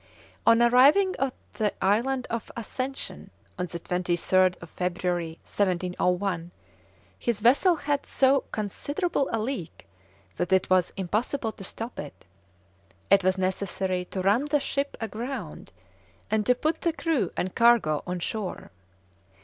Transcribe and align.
On 0.47 0.63
arriving 0.63 1.15
at 1.19 1.35
the 1.53 1.71
Island 1.79 2.25
of 2.31 2.51
Ascension 2.57 3.29
on 3.59 3.67
the 3.67 3.79
23rd 3.79 4.57
of 4.59 4.71
February, 4.71 5.33
1701, 5.43 6.49
his 7.19 7.39
vessel 7.39 7.75
had 7.75 8.07
so 8.07 8.41
considerable 8.51 9.29
a 9.31 9.37
leak 9.37 9.85
that 10.37 10.51
it 10.51 10.71
was 10.71 10.91
impossible 10.97 11.51
to 11.51 11.63
stop 11.63 11.99
it. 11.99 12.25
It 13.11 13.23
was 13.23 13.37
necessary 13.37 14.05
to 14.05 14.23
run 14.23 14.45
the 14.45 14.59
ship 14.59 14.97
aground 14.99 15.71
and 16.31 16.47
to 16.47 16.55
put 16.55 16.81
the 16.81 16.93
crew 16.93 17.31
and 17.37 17.53
cargo 17.53 18.01
on 18.07 18.17
shore. 18.17 18.71